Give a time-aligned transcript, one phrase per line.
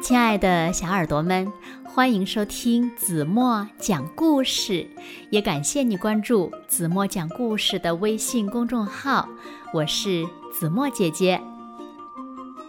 [0.00, 1.52] 亲爱的小耳朵们，
[1.84, 4.88] 欢迎收听子墨讲故事，
[5.30, 9.28] 也感谢你关注子墨讲故事的微信公众号。
[9.74, 11.40] 我是子墨姐姐。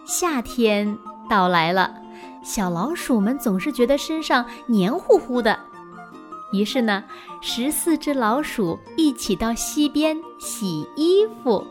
[0.04, 0.98] 夏天
[1.28, 1.94] 到来了，
[2.42, 5.56] 小老鼠们总是觉得身上黏糊糊的，
[6.52, 7.04] 于是呢，
[7.40, 11.64] 十四只老鼠一起到溪边洗衣服。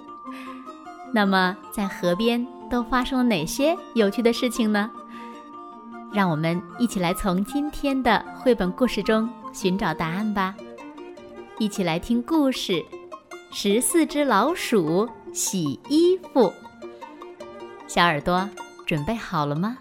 [1.13, 4.89] 那么，在河边都发生了哪些有趣的事情呢？
[6.11, 10.55] 让我们一起来从今天的绘本故事中寻找答案吧！
[11.59, 12.73] 一起来听故事
[13.51, 16.41] 《十四只老鼠洗衣服》。
[17.87, 18.49] 小耳朵
[18.87, 19.77] 准备好了吗？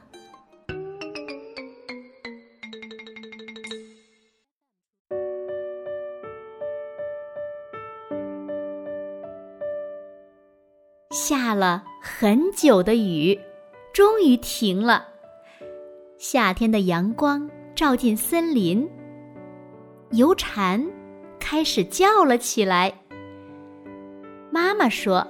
[11.11, 13.39] 下了很久的雨，
[13.95, 15.07] 终于停了。
[16.31, 18.87] 夏天的阳光照进森林，
[20.11, 20.87] 油蝉
[21.41, 22.93] 开始叫了起来。
[24.51, 25.27] 妈妈说：“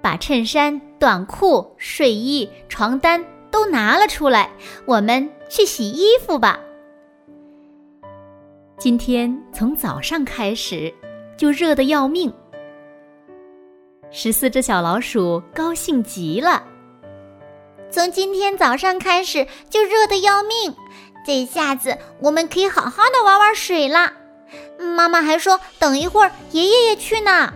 [0.00, 4.50] 把衬衫、短裤、睡衣、床单都拿了出来，
[4.86, 6.58] 我们去洗衣服吧。”
[8.78, 10.90] 今天从早上开始
[11.36, 12.32] 就热得要命，
[14.10, 16.64] 十四只小老鼠高兴极了。
[17.90, 20.74] 从今天早上开始就热得要命，
[21.26, 24.12] 这下子我们可以好好的玩玩水了。
[24.78, 27.52] 妈妈还说，等一会儿爷爷也去呢。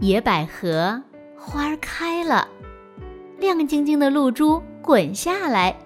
[0.00, 1.00] 野百合
[1.36, 2.48] 花儿开了，
[3.38, 5.76] 亮晶晶的露珠滚下来，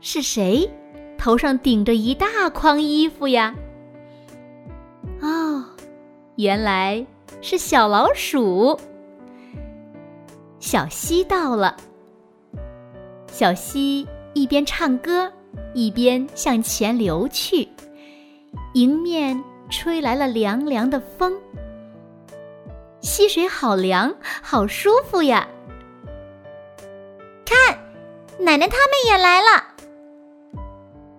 [0.00, 0.70] 是谁
[1.16, 3.54] 头上顶着一大筐衣服呀？
[5.20, 5.64] 哦，
[6.36, 7.04] 原来
[7.40, 8.78] 是小老鼠。
[10.64, 11.76] 小溪到了，
[13.30, 15.30] 小溪一边唱歌，
[15.74, 17.68] 一边向前流去，
[18.72, 21.38] 迎面吹来了凉凉的风。
[23.02, 25.46] 溪水好凉，好舒服呀！
[27.44, 27.78] 看，
[28.38, 29.62] 奶奶他们也来了。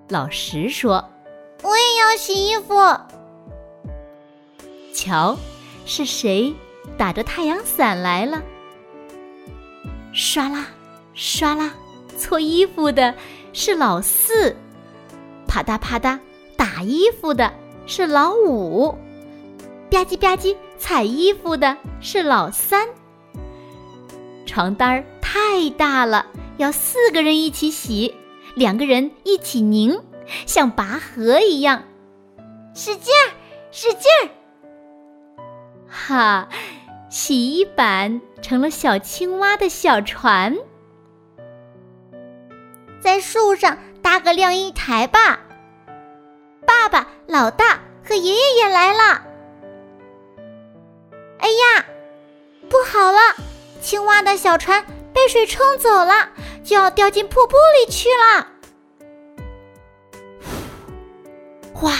[0.09, 1.07] 老石说
[1.61, 2.73] ：“我也要洗衣服。”
[4.91, 5.37] 瞧，
[5.85, 6.51] 是谁
[6.97, 8.41] 打着太阳伞来了？
[10.17, 10.65] 刷啦，
[11.13, 11.73] 刷啦，
[12.17, 13.13] 搓衣服的
[13.51, 14.55] 是老四，
[15.45, 16.17] 啪嗒啪嗒
[16.55, 17.53] 打衣服的
[17.85, 18.93] 是老五，
[19.91, 22.87] 吧唧吧唧踩衣服的是老三。
[24.45, 26.25] 床单儿太大了，
[26.55, 28.15] 要四个人一起洗，
[28.55, 29.99] 两个人一起拧，
[30.45, 31.83] 像拔河一样，
[32.73, 33.35] 使劲儿，
[33.69, 35.43] 使劲儿，
[35.89, 36.47] 哈。
[37.15, 40.53] 洗衣板成了小青蛙的小船，
[42.99, 45.39] 在树上搭个晾衣台吧。
[46.67, 49.21] 爸爸、老大和爷爷也来了。
[51.39, 51.85] 哎呀，
[52.67, 53.19] 不好了！
[53.79, 56.29] 青蛙的小船被水冲走了，
[56.65, 58.47] 就要掉进瀑布里去了。
[61.81, 61.93] 哇！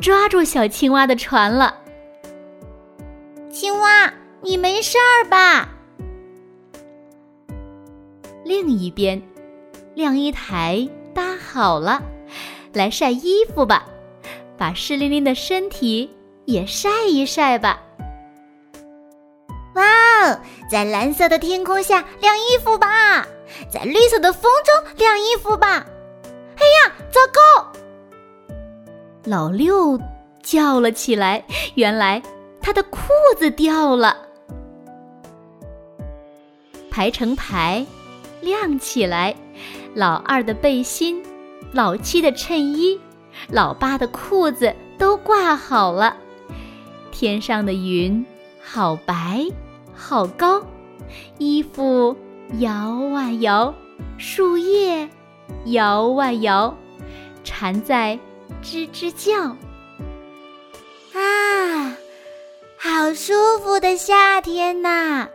[0.00, 1.82] 抓住小青蛙的船了。
[4.46, 5.68] 你没事儿吧？
[8.44, 9.20] 另一边，
[9.96, 12.00] 晾衣台搭好了，
[12.72, 13.84] 来晒衣服吧，
[14.56, 16.08] 把湿淋淋的身体
[16.44, 17.82] 也晒一晒吧。
[19.74, 20.40] 哇哦，
[20.70, 23.26] 在蓝色的天空下晾衣服吧，
[23.68, 25.84] 在绿色的风中晾衣服吧。
[26.54, 27.72] 哎呀，糟糕！
[29.24, 30.00] 老六
[30.40, 32.22] 叫了起来，原来。
[32.62, 32.98] 他的裤
[33.38, 34.25] 子掉了，
[36.96, 37.84] 排成排，
[38.40, 39.36] 晾起来。
[39.92, 41.22] 老二的背心，
[41.70, 42.98] 老七的衬衣，
[43.50, 46.16] 老八的裤子都挂好了。
[47.10, 48.24] 天上的云
[48.64, 49.46] 好白，
[49.94, 50.62] 好高。
[51.36, 52.16] 衣服
[52.60, 52.72] 摇
[53.14, 53.74] 啊摇，
[54.16, 55.06] 树叶
[55.66, 56.74] 摇啊摇，
[57.44, 58.18] 蝉在
[58.62, 59.54] 吱吱叫。
[61.12, 61.94] 啊
[62.78, 65.28] 好舒服的夏天呐！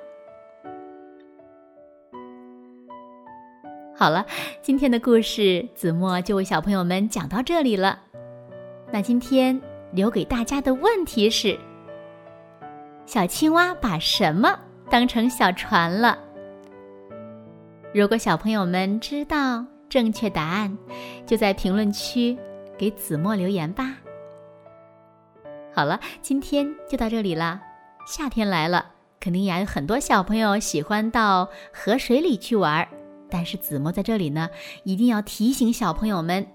[4.01, 4.25] 好了，
[4.63, 7.99] 今天的故事子墨就为小朋友们讲到这里了。
[8.91, 9.61] 那今天
[9.91, 11.55] 留给大家的问题是：
[13.05, 14.59] 小青蛙把什么
[14.89, 16.17] 当成小船了？
[17.93, 20.75] 如果小朋友们知道正确答案，
[21.27, 22.35] 就在评论区
[22.79, 23.97] 给子墨留言吧。
[25.75, 27.61] 好了，今天就到这里啦。
[28.07, 28.83] 夏天来了，
[29.19, 32.87] 肯定呀，有很多小朋友喜欢到河水里去玩。
[33.31, 34.49] 但是子墨在这里呢，
[34.83, 36.45] 一定要提醒小朋友们，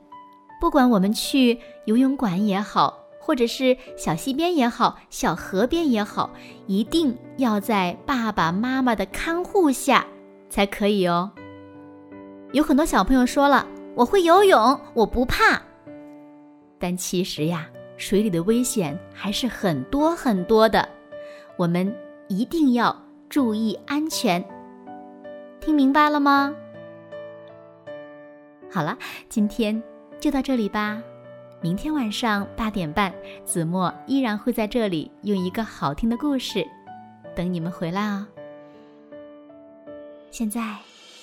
[0.60, 6.30] 不管我们去游泳馆也好，或者是小溪边也好，小河边也好，
[6.66, 10.06] 一定要在爸爸妈妈的看护下
[10.50, 11.32] 才可以哦。
[12.52, 15.60] 有很多小朋友说了，我会游泳，我不怕。
[16.78, 20.86] 但其实呀，水里的危险还是很多很多的，
[21.56, 21.92] 我们
[22.28, 22.94] 一定要
[23.28, 24.44] 注意安全。
[25.58, 26.54] 听明白了吗？
[28.76, 28.94] 好了，
[29.30, 29.82] 今天
[30.20, 31.02] 就到这里吧。
[31.62, 33.10] 明天晚上八点半，
[33.42, 36.62] 子墨依然会在这里用一个好听的故事
[37.34, 38.26] 等你们回来哦。
[40.30, 40.76] 现在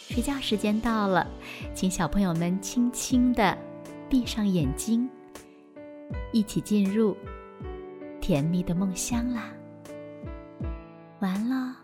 [0.09, 1.27] 睡觉时间到了，
[1.75, 3.55] 请小朋友们轻轻的
[4.09, 5.07] 闭上眼睛，
[6.31, 7.15] 一起进入
[8.19, 9.44] 甜蜜的梦乡啦。
[11.19, 11.82] 完了。